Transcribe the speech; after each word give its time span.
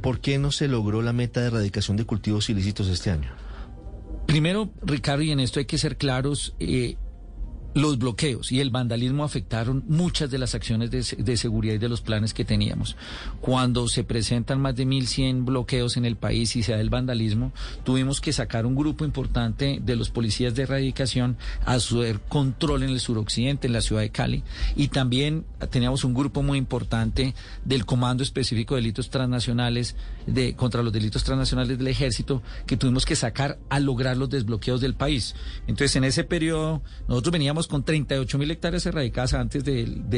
¿Por 0.00 0.20
qué 0.20 0.38
no 0.38 0.50
se 0.52 0.68
logró 0.68 1.02
la 1.02 1.12
meta 1.12 1.40
de 1.40 1.48
erradicación 1.48 1.98
de 1.98 2.06
cultivos 2.06 2.48
ilícitos 2.48 2.88
este 2.88 3.10
año? 3.10 3.30
Primero, 4.26 4.70
Ricardo, 4.82 5.22
y 5.22 5.30
en 5.30 5.40
esto 5.40 5.58
hay 5.58 5.66
que 5.66 5.76
ser 5.76 5.98
claros, 5.98 6.54
eh, 6.58 6.96
los 7.74 7.98
bloqueos 7.98 8.52
y 8.52 8.60
el 8.60 8.70
vandalismo 8.70 9.24
afectaron 9.24 9.84
muchas 9.88 10.30
de 10.30 10.38
las 10.38 10.54
acciones 10.54 10.90
de, 10.90 11.36
seguridad 11.36 11.74
y 11.74 11.78
de 11.78 11.88
los 11.88 12.00
planes 12.00 12.34
que 12.34 12.44
teníamos. 12.44 12.96
Cuando 13.40 13.88
se 13.88 14.04
presentan 14.04 14.60
más 14.60 14.76
de 14.76 14.86
1.100 14.86 15.44
bloqueos 15.44 15.96
en 15.96 16.04
el 16.04 16.16
país 16.16 16.54
y 16.56 16.62
se 16.62 16.72
da 16.72 16.80
el 16.80 16.90
vandalismo, 16.90 17.52
tuvimos 17.84 18.20
que 18.20 18.32
sacar 18.32 18.66
un 18.66 18.74
grupo 18.74 19.04
importante 19.04 19.80
de 19.82 19.96
los 19.96 20.10
policías 20.10 20.54
de 20.54 20.62
erradicación 20.62 21.36
a 21.64 21.74
hacer 21.74 22.20
control 22.20 22.82
en 22.82 22.90
el 22.90 23.00
suroccidente, 23.00 23.66
en 23.66 23.72
la 23.72 23.80
ciudad 23.80 24.02
de 24.02 24.10
Cali, 24.10 24.42
y 24.76 24.88
también 24.88 25.44
teníamos 25.70 26.04
un 26.04 26.14
grupo 26.14 26.42
muy 26.42 26.58
importante 26.58 27.34
del 27.64 27.86
Comando 27.86 28.22
Específico 28.22 28.74
de 28.74 28.82
Delitos 28.82 29.10
Transnacionales 29.10 29.96
de, 30.26 30.54
contra 30.54 30.82
los 30.82 30.92
delitos 30.92 31.24
transnacionales 31.24 31.78
del 31.78 31.88
Ejército 31.88 32.42
que 32.66 32.76
tuvimos 32.76 33.04
que 33.04 33.16
sacar 33.16 33.58
a 33.68 33.80
lograr 33.80 34.16
los 34.16 34.30
desbloqueos 34.30 34.80
del 34.80 34.94
país. 34.94 35.34
Entonces, 35.66 35.96
en 35.96 36.04
ese 36.04 36.24
periodo, 36.24 36.82
nosotros 37.08 37.32
veníamos 37.32 37.61
con 37.66 37.84
38 37.84 38.38
mil 38.38 38.50
hectáreas 38.50 38.86
erradicadas 38.86 39.34
antes 39.34 39.64
del, 39.64 40.08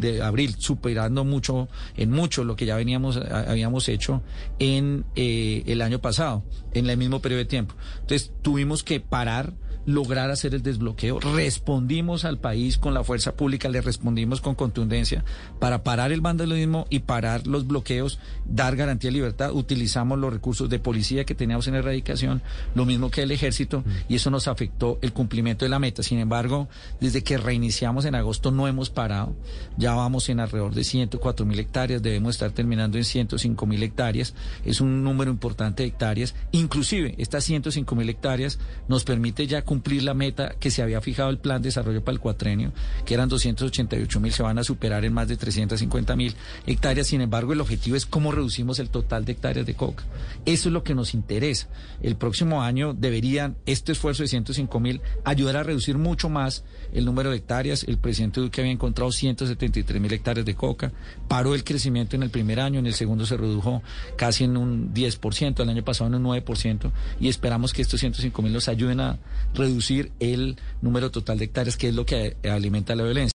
de 0.00 0.22
abril, 0.22 0.54
superando 0.58 1.24
mucho, 1.24 1.68
en 1.96 2.10
mucho 2.10 2.44
lo 2.44 2.56
que 2.56 2.66
ya 2.66 2.76
veníamos, 2.76 3.16
habíamos 3.16 3.88
hecho 3.88 4.22
en 4.58 5.04
eh, 5.16 5.62
el 5.66 5.82
año 5.82 6.00
pasado, 6.00 6.44
en 6.72 6.88
el 6.88 6.96
mismo 6.96 7.20
periodo 7.20 7.40
de 7.40 7.46
tiempo. 7.46 7.74
Entonces 8.00 8.32
tuvimos 8.42 8.82
que 8.82 9.00
parar 9.00 9.54
lograr 9.86 10.30
hacer 10.30 10.54
el 10.54 10.62
desbloqueo. 10.62 11.20
Respondimos 11.20 12.24
al 12.24 12.38
país 12.38 12.78
con 12.78 12.94
la 12.94 13.04
fuerza 13.04 13.34
pública, 13.34 13.68
le 13.68 13.80
respondimos 13.80 14.40
con 14.40 14.54
contundencia 14.54 15.24
para 15.58 15.82
parar 15.82 16.12
el 16.12 16.20
vandalismo 16.20 16.86
y 16.90 17.00
parar 17.00 17.46
los 17.46 17.66
bloqueos, 17.66 18.18
dar 18.46 18.76
garantía 18.76 19.08
de 19.08 19.14
libertad. 19.14 19.52
Utilizamos 19.52 20.18
los 20.18 20.32
recursos 20.32 20.68
de 20.68 20.78
policía 20.78 21.24
que 21.24 21.34
teníamos 21.34 21.66
en 21.68 21.74
erradicación, 21.74 22.42
lo 22.74 22.84
mismo 22.84 23.10
que 23.10 23.22
el 23.22 23.30
ejército, 23.30 23.84
y 24.08 24.16
eso 24.16 24.30
nos 24.30 24.48
afectó 24.48 24.98
el 25.02 25.12
cumplimiento 25.12 25.64
de 25.64 25.68
la 25.68 25.78
meta. 25.78 26.02
Sin 26.02 26.18
embargo, 26.18 26.68
desde 27.00 27.22
que 27.22 27.38
reiniciamos 27.38 28.04
en 28.04 28.14
agosto 28.14 28.50
no 28.50 28.68
hemos 28.68 28.90
parado. 28.90 29.34
Ya 29.76 29.94
vamos 29.94 30.28
en 30.28 30.40
alrededor 30.40 30.74
de 30.74 30.84
104 30.84 31.46
mil 31.46 31.58
hectáreas, 31.58 32.02
debemos 32.02 32.34
estar 32.34 32.50
terminando 32.52 32.98
en 32.98 33.04
105 33.04 33.66
mil 33.66 33.82
hectáreas. 33.82 34.34
Es 34.64 34.80
un 34.80 35.04
número 35.04 35.30
importante 35.30 35.82
de 35.82 35.88
hectáreas. 35.88 36.34
Inclusive, 36.52 37.14
estas 37.18 37.44
105 37.44 37.94
mil 37.94 38.08
hectáreas 38.08 38.58
nos 38.88 39.04
permite 39.04 39.46
ya 39.46 39.62
cumplir 39.62 39.73
la 40.02 40.14
meta 40.14 40.54
que 40.58 40.70
se 40.70 40.82
había 40.82 41.00
fijado 41.00 41.30
el 41.30 41.38
plan 41.38 41.62
de 41.62 41.68
desarrollo 41.68 42.04
para 42.04 42.14
el 42.14 42.20
cuatrenio, 42.20 42.72
que 43.04 43.14
eran 43.14 43.28
288 43.28 44.20
mil, 44.20 44.32
se 44.32 44.42
van 44.42 44.58
a 44.58 44.64
superar 44.64 45.04
en 45.04 45.12
más 45.12 45.28
de 45.28 45.36
350 45.36 46.16
mil 46.16 46.34
hectáreas. 46.66 47.06
Sin 47.06 47.20
embargo, 47.20 47.52
el 47.52 47.60
objetivo 47.60 47.96
es 47.96 48.06
cómo 48.06 48.32
reducimos 48.32 48.78
el 48.78 48.90
total 48.90 49.24
de 49.24 49.32
hectáreas 49.32 49.66
de 49.66 49.74
coca. 49.74 50.04
Eso 50.44 50.68
es 50.68 50.72
lo 50.72 50.82
que 50.82 50.94
nos 50.94 51.14
interesa. 51.14 51.68
El 52.02 52.16
próximo 52.16 52.62
año 52.62 52.94
deberían 52.94 53.56
este 53.66 53.92
esfuerzo 53.92 54.22
de 54.22 54.28
105 54.28 54.80
mil 54.80 55.00
ayudar 55.24 55.56
a 55.56 55.62
reducir 55.62 55.98
mucho 55.98 56.28
más 56.28 56.64
el 56.92 57.04
número 57.04 57.30
de 57.30 57.36
hectáreas. 57.36 57.84
El 57.84 57.98
presidente 57.98 58.40
Duque 58.40 58.60
había 58.60 58.72
encontrado 58.72 59.10
173 59.10 60.00
mil 60.00 60.12
hectáreas 60.12 60.46
de 60.46 60.54
coca. 60.54 60.92
Paró 61.28 61.54
el 61.54 61.64
crecimiento 61.64 62.16
en 62.16 62.22
el 62.22 62.30
primer 62.30 62.60
año, 62.60 62.78
en 62.78 62.86
el 62.86 62.94
segundo 62.94 63.26
se 63.26 63.36
redujo 63.36 63.82
casi 64.16 64.44
en 64.44 64.56
un 64.56 64.92
10%, 64.94 65.60
el 65.60 65.68
año 65.68 65.84
pasado 65.84 66.08
en 66.08 66.14
un 66.14 66.24
9%, 66.24 66.90
y 67.20 67.28
esperamos 67.28 67.72
que 67.72 67.82
estos 67.82 68.00
105 68.00 68.42
mil 68.42 68.52
nos 68.52 68.68
ayuden 68.68 69.00
a 69.00 69.18
reducir 69.64 70.12
el 70.20 70.56
número 70.82 71.10
total 71.10 71.38
de 71.38 71.46
hectáreas, 71.46 71.76
que 71.76 71.88
es 71.88 71.94
lo 71.94 72.06
que 72.06 72.36
alimenta 72.44 72.94
la 72.94 73.02
violencia. 73.02 73.32